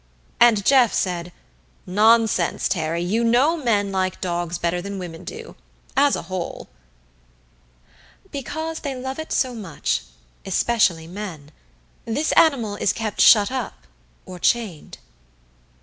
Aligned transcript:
And 0.39 0.65
Jeff 0.65 0.91
said, 0.95 1.31
"Nonsense, 1.85 2.67
Terry 2.67 3.03
you 3.03 3.23
know 3.23 3.55
men 3.55 3.91
like 3.91 4.19
dogs 4.19 4.57
better 4.57 4.81
than 4.81 4.97
women 4.97 5.23
do 5.23 5.55
as 5.95 6.15
a 6.15 6.23
whole." 6.23 6.69
"Because 8.31 8.79
they 8.79 8.95
love 8.95 9.19
it 9.19 9.31
so 9.31 9.53
much 9.53 10.01
especially 10.43 11.05
men. 11.05 11.51
This 12.05 12.31
animal 12.31 12.77
is 12.77 12.93
kept 12.93 13.21
shut 13.21 13.51
up, 13.51 13.85
or 14.25 14.39
chained." 14.39 14.97